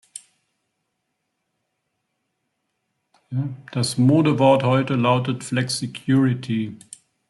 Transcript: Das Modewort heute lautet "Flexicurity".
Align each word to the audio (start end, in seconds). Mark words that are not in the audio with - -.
Das 3.71 3.99
Modewort 3.99 4.63
heute 4.63 4.95
lautet 4.95 5.43
"Flexicurity". 5.43 6.75